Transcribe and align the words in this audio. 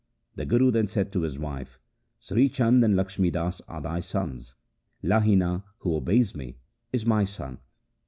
The 0.35 0.47
Guru 0.47 0.71
then 0.71 0.87
said 0.87 1.11
to 1.11 1.21
his 1.21 1.37
wife,' 1.37 1.77
Sri 2.19 2.49
Chand 2.49 2.83
and 2.83 2.95
Lakhmi 2.95 3.31
Das 3.31 3.61
are 3.67 3.81
thy 3.83 3.99
sons; 3.99 4.55
Lahina, 5.03 5.61
who 5.77 5.95
obeys 5.95 6.33
me, 6.33 6.57
is 6.91 7.05
my 7.05 7.23
son.' 7.23 7.59